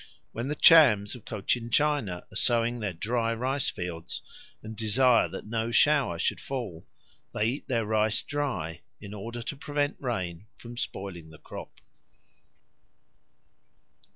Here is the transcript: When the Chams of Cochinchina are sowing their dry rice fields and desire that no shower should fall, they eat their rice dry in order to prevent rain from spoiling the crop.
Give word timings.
When 0.31 0.47
the 0.47 0.55
Chams 0.55 1.13
of 1.13 1.25
Cochinchina 1.25 2.23
are 2.31 2.35
sowing 2.35 2.79
their 2.79 2.91
dry 2.91 3.35
rice 3.35 3.69
fields 3.69 4.23
and 4.63 4.75
desire 4.75 5.27
that 5.29 5.45
no 5.45 5.69
shower 5.69 6.17
should 6.17 6.39
fall, 6.39 6.87
they 7.35 7.45
eat 7.45 7.67
their 7.67 7.85
rice 7.85 8.23
dry 8.23 8.81
in 8.99 9.13
order 9.13 9.43
to 9.43 9.55
prevent 9.55 9.97
rain 10.01 10.47
from 10.57 10.75
spoiling 10.75 11.29
the 11.29 11.37
crop. 11.37 11.79